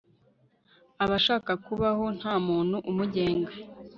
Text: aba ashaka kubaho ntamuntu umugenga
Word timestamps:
aba 1.03 1.15
ashaka 1.19 1.51
kubaho 1.65 2.05
ntamuntu 2.17 2.75
umugenga 2.89 3.51